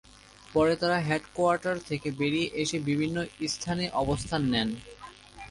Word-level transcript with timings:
পরে 0.53 0.73
তারা 0.75 0.97
হেডকোয়ার্টার 1.07 1.75
থেকে 1.89 2.07
বেরিয়ে 2.11 2.47
এসে 2.53 2.77
বিভিন্ন 2.89 3.17
স্থানে 3.53 3.85
অবস্থান 3.93 4.41
নেন। 4.53 4.69